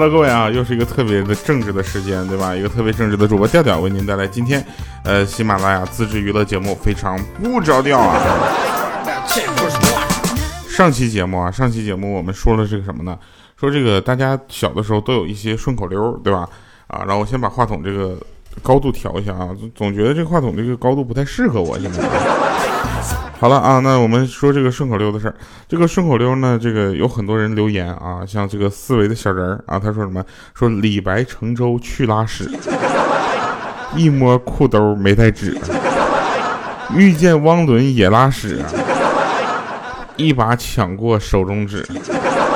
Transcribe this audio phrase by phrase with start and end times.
[0.00, 2.54] Hello，各位啊，又是一个特别的正直的时间，对吧？
[2.54, 4.64] 一个特别正直的主播调调为您带来今天，
[5.02, 8.16] 呃，喜马拉雅自制娱乐节目非常不着调啊。
[10.68, 13.18] 上期节目啊，上期节目我们说了这个什么呢？
[13.58, 16.48] 说这个大家小的时候都有一些顺口溜，对吧？
[16.86, 18.16] 啊，然后我先把话筒这个
[18.62, 22.02] 高度调一下啊，总觉得这个话筒这个高度不太适合我现在。
[23.40, 25.34] 好了啊，那我们说这个顺口溜的事儿。
[25.68, 30.24] 这个顺口溜呢，这个有很多人留言啊，像这个思维的小人儿啊，他说什么？
[30.54, 32.50] 说李白乘舟去拉屎，
[33.94, 35.56] 一摸裤兜没带纸，
[36.96, 38.60] 遇见汪伦也拉屎，
[40.16, 41.86] 一把抢过手中纸，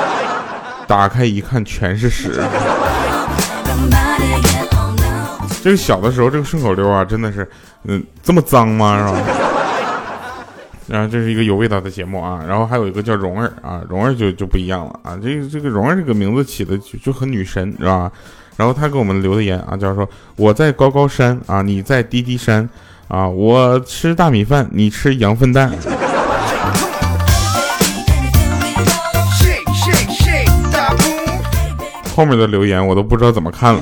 [0.85, 2.43] 打开一看全是屎。
[5.63, 7.49] 这个小的时候，这个顺口溜啊，真的是，
[7.85, 8.97] 嗯，这么脏吗？
[8.97, 9.21] 是吧？
[10.87, 18.11] 然后这是一个有味道的节目啊，然后还有一个叫蓉儿啊，蓉儿就就不一样了啊，这个这个蓉儿这个名字起的就就很女神是吧？
[18.57, 22.67] 然后他给我们留的言啊，叫说我在高高山啊，你在低低山
[23.07, 25.71] 啊，我吃大米饭，你吃羊粪蛋。
[32.13, 33.81] 后面的留言我都不知道怎么看了，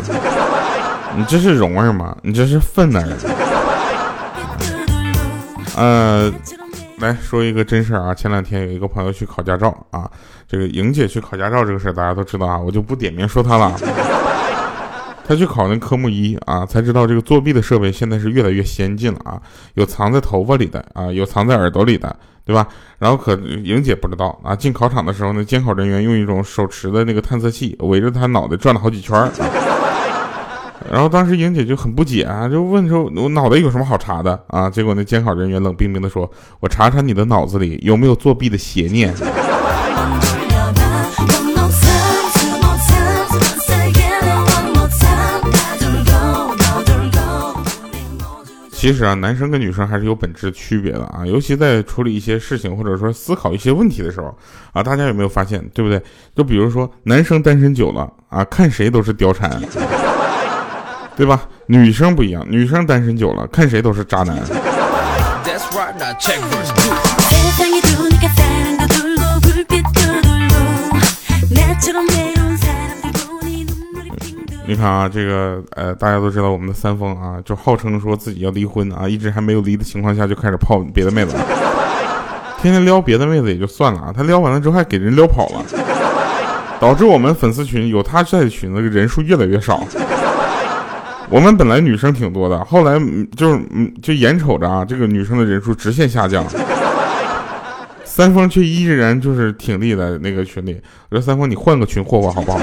[1.16, 2.16] 你这是蓉儿吗？
[2.22, 3.08] 你这是粪儿？
[5.76, 6.32] 呃。
[6.98, 8.14] 来说一个真事儿啊！
[8.14, 10.08] 前两天有一个朋友去考驾照啊，
[10.48, 13.76] 这个莹姐去考驾照这个事儿大家都知道啊，我就不点名说她了。
[15.28, 19.42] 她去考那科目一啊，才知道这个作弊的设备现在是越来越先进了啊，
[19.74, 22.16] 有藏在头发里的啊，有藏在耳朵里的，
[22.46, 22.68] 对吧？
[23.00, 29.32] 然后可莹姐不知道啊，进考场的时候呢，监考人员用一种手持的那个探测器围着她脑袋转了好几圈儿。
[30.90, 39.14] 然后当时莹姐就很不解啊，就问说：“我脑袋有什么好查的啊？”结果那监考人员冷冰冰的说：“我查查你的脑子里有没有作弊的邪念。”
[48.72, 54.36] 其实啊，男生跟女生还是有本质区别的啊，尤其在处理一些事情或者说思考一些问题的时候
[54.74, 56.02] 啊，大家有没有发现，对不对？
[56.36, 59.62] 就比如说男生单身久了啊，看谁都是貂蝉。
[61.16, 61.42] 对吧？
[61.68, 64.36] 女生不一样，女生单身久了，看谁都是渣男。
[74.66, 81.36] 你看啊，这个呃，大家都知道我们的三丰啊，就号称说自己要离婚啊，一直还没有离的情况下就开始泡别的妹子，
[82.62, 85.62] 天天撩别的妹子也就算了啊，他撩完了之后还给人撩跑了，
[86.80, 89.86] 导致我们粉丝群有他在的群那个人数越来越少。
[91.32, 93.00] 我们本来女生挺多的，后来
[93.38, 96.46] 就是嗯，就眼瞅着啊，这个女生的人数直线下降，
[98.04, 100.80] 三丰却依然就是挺立在那个群里。
[101.10, 102.60] 我说三丰，你换个群霍霍好不好？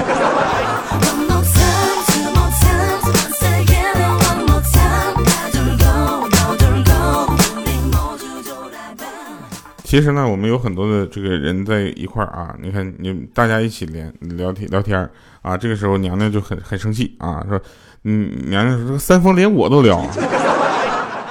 [9.83, 15.09] 其实呢，我们有很多的这个人在一块儿啊，你看你大家一起连聊天聊天
[15.41, 17.59] 啊，这个时候娘娘就很很生气啊，说。
[18.03, 20.01] 嗯，娘娘说三丰连我都撩，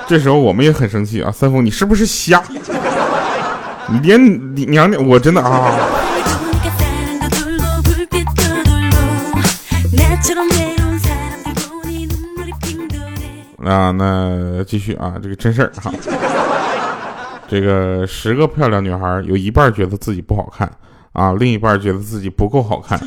[0.06, 1.30] 这时候我们也很生气啊！
[1.30, 2.42] 三丰，你是不是瞎？
[3.88, 4.20] 你连
[4.70, 5.74] 娘娘，我真的啊！
[13.64, 15.92] 啊，那继续啊，这个真事儿哈。
[17.48, 20.70] 这个十个漂亮女孩，有一半觉得自己不好看
[21.12, 22.98] 啊，另一半觉得自己不够好看。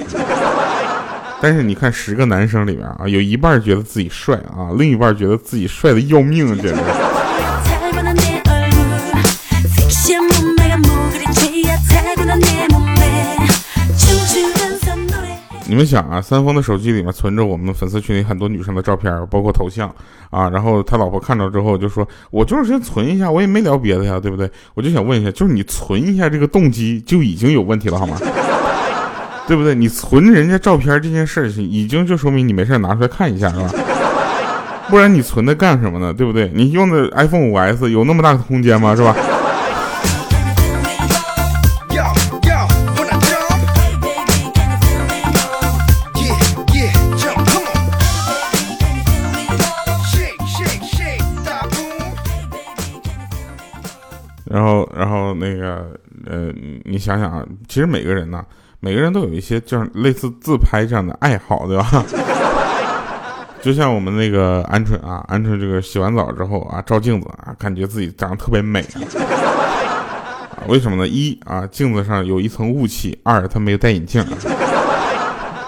[1.41, 6.75] 但是你看，十个男生里面啊，有一半觉得自己帅啊，另一半觉得自己帅的要命，简直。
[15.67, 19.89] 你们想啊，三丰的手机里面存着我们粉丝群里很多女生的照片，包括头像
[20.29, 28.17] 啊，然后他老婆看到之后就说：“我就是先存一下，我也没聊别的呀，对不对？”我就想问一下，就是你存一下这个动机就已经有问题了，好吗？
[29.47, 29.75] 对不对？
[29.75, 33.69] 你存人家照片这件事情，已经就说明你没事拿出来看一下，是吧？
[34.89, 36.13] 不然你存它干什么呢？
[36.13, 36.49] 对不对？
[36.53, 38.95] 你用的 iPhone 五 S 有那么大的空间吗？
[38.95, 39.15] 是吧？
[54.45, 56.51] 然后，然后那个，呃，
[56.83, 58.43] 你想想啊，其实每个人呢。
[58.83, 62.03] 每个人都有一些这样类似自拍这样的爱好，对吧？
[63.61, 70.65] 就像我们那个鹌鹑啊，鹌鹑这个洗完澡之后啊，照镜子啊，感觉自己长得特别美啊。
[70.67, 71.07] 为什么呢？
[71.07, 74.25] 一啊，镜子上有一层雾气；二，他没有戴眼镜。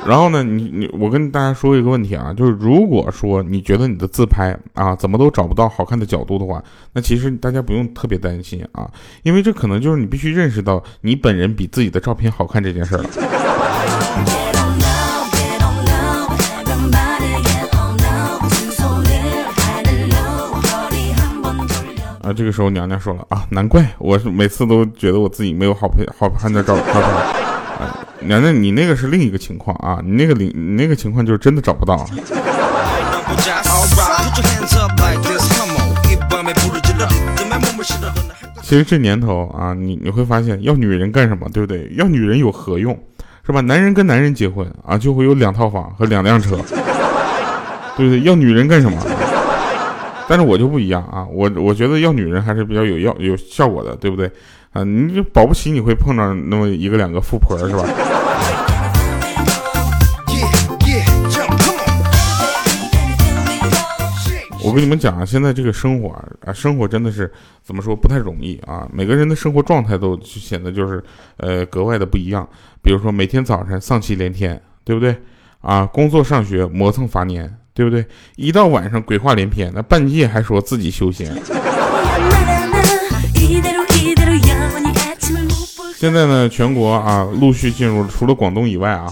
[0.06, 6.62] 然后呢，你你我跟大家说一个问题啊，就是如果说你觉得你的自拍啊怎么都找不到好看的角度的话，
[6.92, 8.90] 那其实大家不用特别担心啊，
[9.24, 13.04] 因为这可能就是你必须认识到你本人比自己的照片好看这件事儿。
[22.22, 27.53] 啊，这个时候娘娘说了啊，难怪我是每次都觉得我自己没有好配好看的照片。
[28.25, 32.06] 娘娘，你那个是另一个情况啊，你那个你那个情况就是真的找不到。
[38.62, 41.92] 其实这年头啊，你你会发现要女人干什么，对不对？
[41.96, 42.98] 要女人有何用，
[43.46, 43.60] 是吧？
[43.62, 46.58] 男人跟男人结婚啊，就会有两套房和两辆车，
[47.98, 48.22] 对不对？
[48.22, 48.98] 要女人干什么？
[50.28, 54.31] 但是我就不一样啊，我我觉得要女人还是比较有要有效果的，对不对？
[54.74, 57.84] 啊，你就保不齐你会碰到那么一个两个富婆，是吧？
[64.66, 66.10] 我跟你们讲啊，现在这个生活
[66.44, 67.31] 啊，生活真的是
[67.62, 68.88] 怎么说不太容易啊。
[68.92, 71.04] 每个人的生活状态都显得就是
[71.38, 72.48] 呃格外的不一样。
[72.81, 75.16] 比如说每天早晨丧气连天，对不对？
[75.62, 78.04] 啊，工作上学磨蹭乏年，对不对？
[78.38, 81.31] 一到晚上鬼话连篇，那半夜还说自己修仙。
[86.04, 89.08] 现在呢，全国啊，陆续进入除了广东以外啊，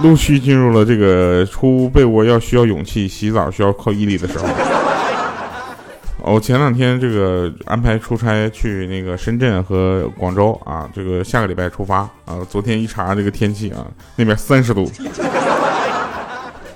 [0.00, 4.46] 陆续进入了这个出被窝要需要勇气，洗澡需要靠毅力的时候。
[6.18, 12.38] 我前两天这个安排出差去那个深圳和广州啊，这个下个礼拜出发啊。
[12.48, 13.84] 昨天一查这个天气啊，
[14.14, 14.88] 那边三十度，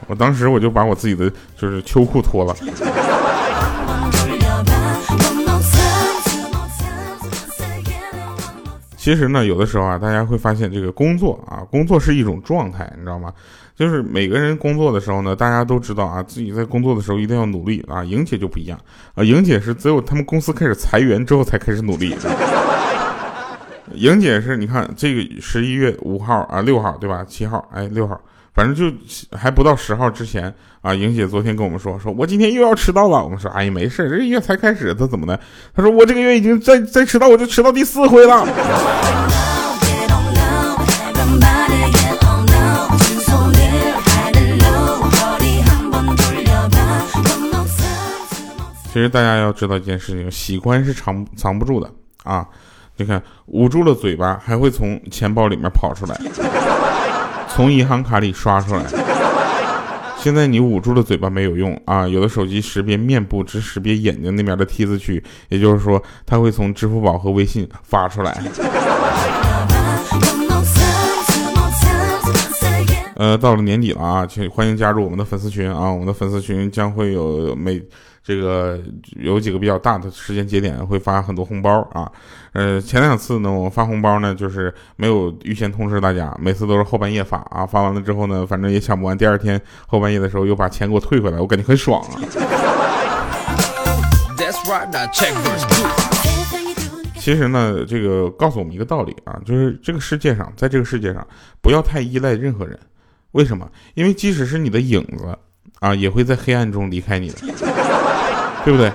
[0.08, 2.52] 我当时我就把我自己的就是秋裤脱了。
[9.06, 13.32] 其实呢，有的时候啊，大家会发现这个工作啊，工作是一种状态，你知道吗？
[13.76, 18.02] 就是每个人工作的时候呢，大家都知道啊，自己在工作的时候一定要努力啊。
[18.02, 18.76] 莹姐就不一样
[19.14, 22.16] 啊，莹姐是只有他们公司开始裁员之后才开始努力。
[23.94, 27.24] 莹姐是，你看这个十一月五号啊，六号对吧？
[27.28, 28.20] 七号，哎，六号。
[28.56, 28.90] 反正就
[29.36, 33.22] 还不到十号之前啊，莹姐昨天跟我们说，说我今天又要迟到了。
[33.22, 35.38] 我们说，哎呀，没事，这月才开始，他怎么的？
[35.74, 38.48] 他说我这个月已经再再迟到，我就迟到第四回了。
[48.90, 51.90] 其实大家要知道一件事情，喜欢是藏藏不住的
[52.24, 52.48] 啊！
[52.96, 56.18] 你看，捂住了嘴巴，还会从钱包里面跑出来。
[57.56, 58.84] 从银行卡里刷出来。
[60.18, 62.06] 现在你捂住了嘴巴没有用啊！
[62.06, 68.38] 有的手机识别面部，只识别眼睛那边的 T 字区，也就是说，它会从支付宝和微信发出来。
[73.14, 75.90] 呃，到了年底了啊，请欢迎加入我们的粉丝群啊！
[75.90, 77.82] 我们的粉丝群将会有每。
[78.26, 78.76] 这个
[79.20, 82.10] 有几个比较大的时间节点会发很多红包啊，
[82.54, 92.18] 呃，前两次呢，我发红包呢，就是没有预先通知大家，每次都是后半夜发啊，发完了之后呢，反正也抢不完，第二天后半夜的时候又把钱给我退回来，我感觉很爽啊。
[97.14, 101.24] 其实呢，这个告诉我们一个道理啊，就是这个世界上，在这个世界上，
[101.62, 102.76] 不要太依赖任何人，
[103.30, 103.70] 为什么？
[103.94, 105.38] 因为即使是你的影子
[105.78, 107.75] 啊，也会在黑暗中离开你的。
[108.66, 108.92] 对不对？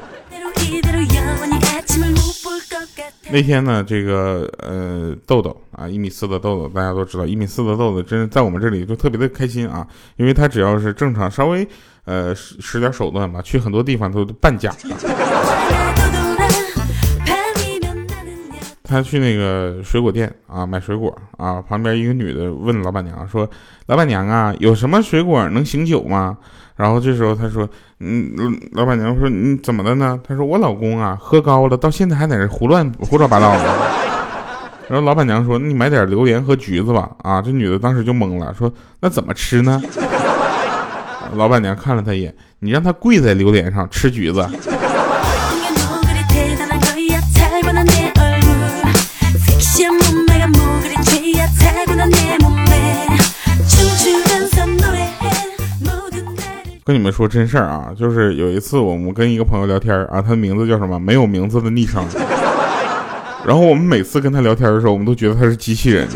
[3.30, 9.88] 那天呢，这个呃豆豆啊，一米四的豆豆，大家都知道，一米四的豆豆，真是在我们这里就特别的开心啊，
[10.18, 11.66] 因为他只要是正常，稍微
[12.04, 14.76] 呃使使点手段吧，去很多地方都半价。
[18.92, 23.50] 他去那个水果店啊买水果啊，旁边一个女的问老板娘说
[23.88, 26.38] ：“老板娘啊，有什么水果能醒酒吗？”
[26.76, 27.68] 然后这时候他说
[28.02, 28.34] ：“嗯，
[28.74, 33.64] 老板娘说你怎么的呢？”他说：“我老公啊，喝高了，到现在还在那胡乱胡说八道呢。”
[34.90, 38.70] 然后老板娘说：“你买点榴莲和橘子吧。”啊，这女的当时就懵了，说
[39.00, 39.82] ：“那怎么吃呢？”
[41.36, 44.46] 老板娘看了他一眼：“你让他跪在榴莲上吃橘子。”
[56.84, 61.00] 跟你们说真事儿啊，就是有一次我们跟一个朋友聊天啊，他的名字叫什么？
[61.00, 62.04] 没有名字的昵称。
[63.46, 66.08] 然后我们每次跟他聊天的时候，我们都觉得他是机器人。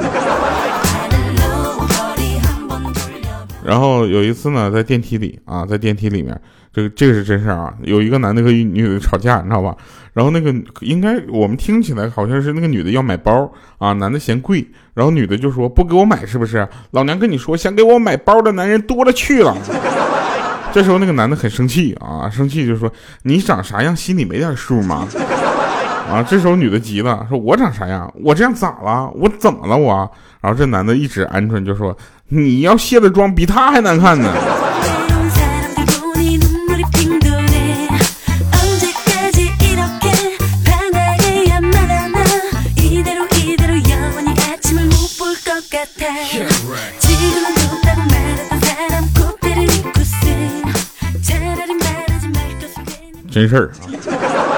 [3.63, 6.39] 然后有一次呢，在电梯里啊，在电梯里面，
[6.73, 9.75] 这个这个是真事儿啊，有一个男的和一女的吵架，你知道吧？
[10.13, 16.67] 然后那个应该我们听起来好像是那个女的要买包啊，男的嫌贵，然后女的就说不给我买是不是？
[16.91, 19.55] 老娘跟你说，想给我买包的男人多了去了。
[20.75, 22.91] 这时候那个男的很生气啊，生气就说
[23.23, 25.07] 你长啥样，心里没点数吗？
[26.11, 28.13] 啊，这时候女的急了，说我长啥样？
[28.21, 29.09] 我这样咋了？
[29.15, 30.11] 我怎么了我？
[30.41, 31.97] 然后这男的一直鹌鹑就说。
[32.27, 34.33] 你要卸了妆比他还难看呢。
[53.35, 53.83] 真事儿啊！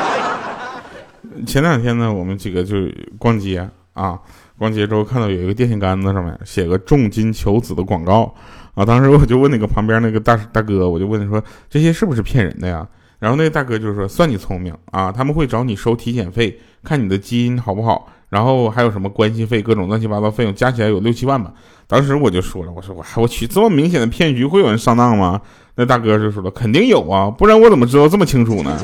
[1.48, 2.76] 前两天呢，我们几个就
[3.18, 4.20] 逛街啊。
[4.56, 8.32] 逛街之后看到有一个电线杆子上面写个重金求子的广告
[8.76, 12.88] 啊，当时我就问那个旁边那个大大哥，我就问他说这些是不是骗人的呀？
[13.20, 21.52] 然后那大哥就说算你聪明啊，他们会找你收体检费，看你的基因好不好，然后还有什么关系费，各种乱七八糟费用加起来有六七万吧。
[21.88, 25.42] 当时我就说了，我说我我去这么明显的骗局会有人上当吗？
[25.76, 28.78] 那大哥就说了，肯定有啊，不然我怎么知道这么清楚呢？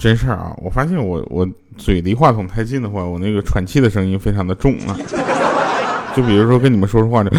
[0.00, 0.52] 真事儿啊！
[0.58, 4.96] 我发现我我嘴离话筒太近的话，我那个喘气的声音非常的重啊。
[6.16, 7.30] 就比如说跟你们说说话的。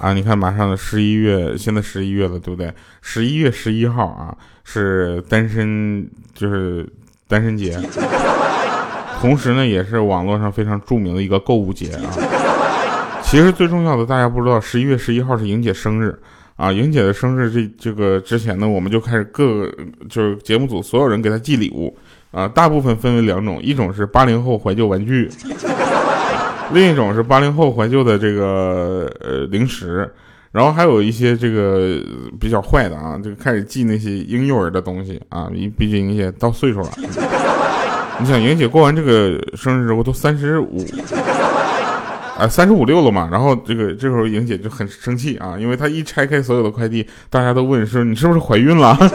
[0.00, 2.74] 啊，你看，马上的十一月，现在十一月了，对不对？
[3.00, 6.86] 十一月十一号啊，是单身，就是
[7.28, 7.80] 单身节。
[9.20, 12.10] 同时呢，也是网络上非常著名的一个购物节啊。
[13.24, 16.16] 其实最重要的，大家不知道，十一月十一号是莹姐生日
[16.54, 16.70] 啊！
[16.70, 19.68] 莹姐的生日这这个之前呢，我们就开始各
[20.08, 21.96] 就是节目组所有人给她寄礼物
[22.30, 25.28] 啊，大部分分为两种，一种是八零后怀旧玩具，
[26.72, 30.08] 另一种是八零后怀旧的这个呃零食，
[30.52, 32.00] 然后还有一些这个
[32.38, 36.90] 比较坏的啊，就开始寄那些婴幼儿的东西啊，毕竟莹姐到岁数了，
[38.20, 40.78] 你想莹姐过完这个生日之后都三十五。
[42.36, 48.98] 啊，三十五六了嘛，然后这个这时候莹姐就很生气啊，因为她一拆开所有的快递，大家都问说你是不是怀孕了？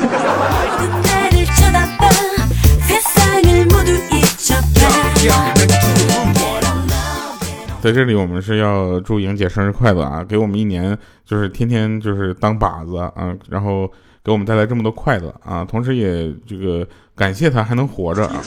[7.82, 13.86] 在这里我们是要祝莹姐生日快乐啊，给我们一年就是天天就是当靶子啊，然后
[14.24, 18.42] 给我们带来这么多快乐啊，同时也这个感谢她还能活着啊，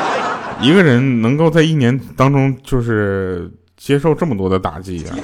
[0.60, 3.50] 一个人能够在一年当中就是。
[3.80, 5.16] 接受这么多的打击啊，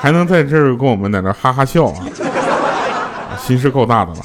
[0.00, 2.04] 还能在这儿跟我们在那哈哈笑啊，
[3.38, 4.18] 心是够大的了。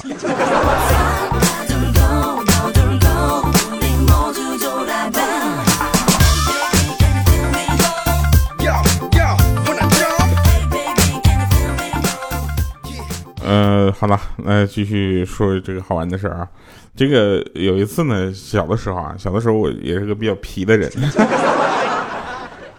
[13.48, 16.48] 呃，好了，来继续说这个好玩的事儿啊。
[16.96, 20.90] 这个有一次呢，小的时候啊，小的时候我也是个比较皮的人。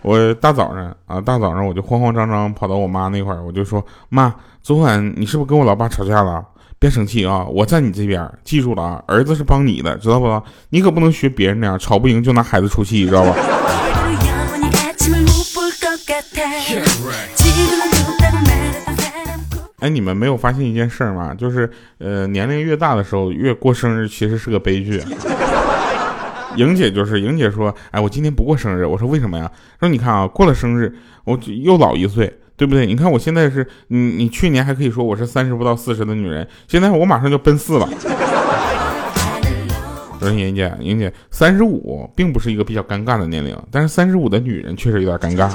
[0.07, 4.33] 我大早上啊，大早上我就慌慌张张跑到我妈那块儿，我就说：“妈，
[4.63, 6.41] 昨晚你是不是跟我老爸吵架了？
[6.79, 10.41] 别生气啊，我在你这边，记住了啊，儿子是帮你的，知道不？
[10.69, 13.35] 你可不能学别人那样，吵不赢就拿孩子出气，知道吧？”
[19.79, 21.35] 哎，你们没有发现一件事吗？
[21.37, 25.03] 就是呃，年龄越大的时候，越过生日其实是个悲剧。
[26.57, 28.85] 莹姐就是莹姐说，哎，我今天不过生日。
[28.85, 29.49] 我说为什么呀？
[29.79, 32.85] 说你看啊，过了生日，我又老一岁，对不对？
[32.85, 37.87] 你看我现在是，你你去年还可以说我是三十不到四十的女人，现在我马上就奔四了。
[40.19, 45.47] 我说莹姐，莹姐，三十五并不是一个比较尴尬的年龄，但是三十五的女人确实有点尴尬。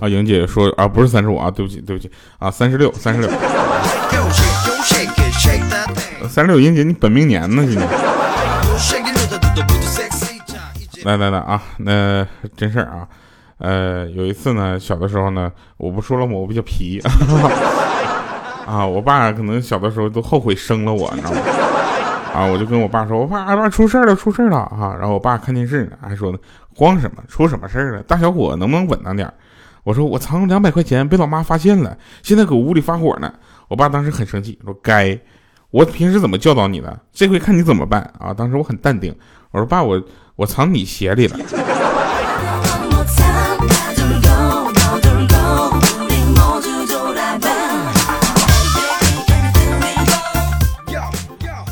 [0.00, 3.28] 啊，莹姐说啊，不是三十五啊，对不起，对不起啊，三十六，三十六，
[6.28, 7.64] 三十六，莹姐你本命年呢？
[7.66, 7.88] 今天，
[11.04, 12.26] 来来来啊，那
[12.56, 13.08] 真事儿啊，
[13.58, 16.32] 呃，有一次呢，小的时候呢，我不说了吗？
[16.34, 17.00] 我比较皮
[18.66, 21.40] 啊，我爸可能小的时候都后悔生了我，你知道吗？
[22.34, 24.94] 啊，我就跟我爸说，我爸，俺爸出事了，出事了啊！
[24.96, 26.38] 然后我爸看电视呢，还说呢，
[26.76, 27.22] 慌什么？
[27.26, 28.02] 出什么事儿了？
[28.02, 29.34] 大小伙能不能稳当点儿？
[29.88, 33.32] 我说我藏两百块钱被老妈发现了，现在搁屋里发火呢。
[33.68, 35.18] 我爸当时很生气，说该，
[35.70, 37.00] 我平时怎么教导你的？
[37.10, 38.34] 这回看你怎么办啊！
[38.34, 39.16] 当时我很淡定，
[39.50, 39.98] 我说爸，我
[40.36, 41.38] 我藏你鞋里了。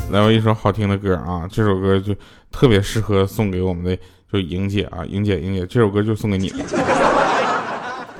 [0.09, 2.15] 来，我一首好听的歌啊，这首歌就
[2.51, 3.95] 特别适合送给我们的，
[4.33, 6.51] 就莹姐啊，莹姐，莹姐，这首歌就送给你。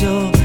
[0.00, 0.39] 멈춰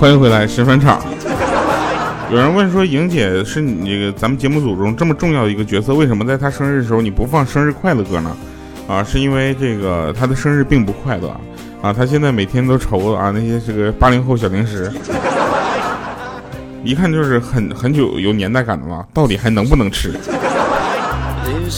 [0.00, 0.98] 欢迎回来，神返场。
[2.30, 8.34] 有人问说，莹姐是你这个咱们节目组中这么重要的一个角色，为什么在她生日的时候你不放生日快乐歌呢？
[8.88, 11.28] 啊，是因为这个她的生日并不快乐
[11.82, 14.90] 啊，她现在每天都愁啊那些这个八零后小零食，
[16.82, 20.14] 一看就是很很久有年代感的嘛，到底还能不能吃？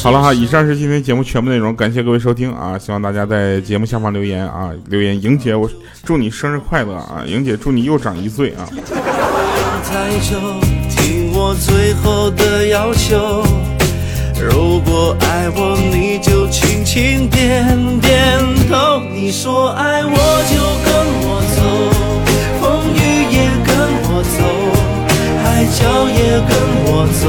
[0.03, 2.79] 好了哈，以上是今天节目全部内容，感谢各位收听啊！
[2.79, 5.71] 希望大家在节目下方留言啊，留言莹姐，我
[6.05, 7.23] 祝你生日快乐啊！
[7.27, 8.67] 莹姐祝你又长一岁啊！
[10.89, 13.45] 听我最后的要求，
[14.41, 17.67] 如果爱我，你就轻轻点
[18.01, 19.01] 点头。
[19.13, 20.17] 你说爱我
[20.49, 21.63] 就跟我走，
[22.61, 22.99] 风雨
[23.31, 23.71] 也跟
[24.09, 24.39] 我走，
[25.43, 26.51] 海角也跟
[26.87, 27.25] 我走，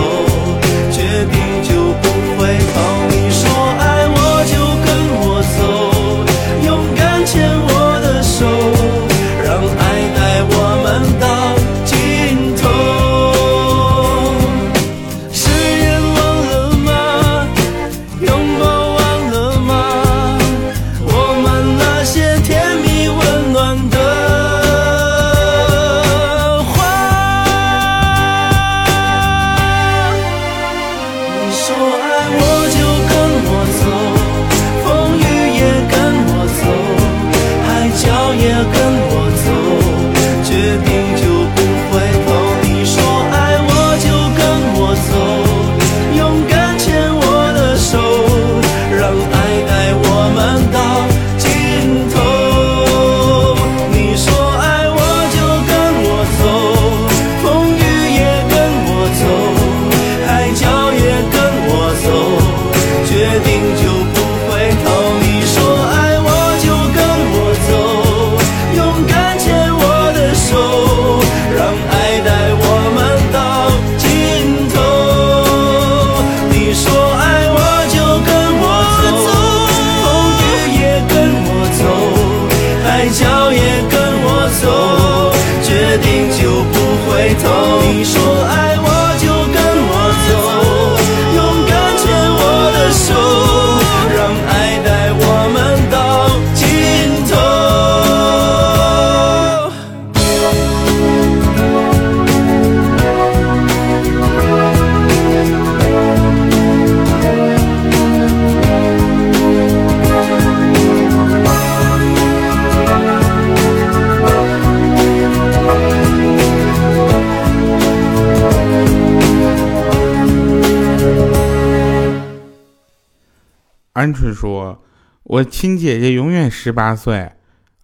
[124.03, 124.83] 鹌鹑说
[125.23, 127.31] ：“我亲姐姐永远十八岁。”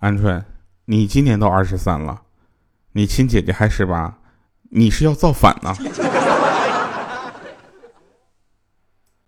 [0.02, 0.44] 鹌鹑，
[0.86, 2.24] 你今年都二十三了，
[2.92, 4.18] 你亲姐姐还十八，
[4.72, 5.74] 你是要造反呢？